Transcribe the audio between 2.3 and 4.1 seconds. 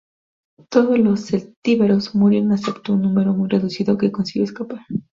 excepto un número muy reducido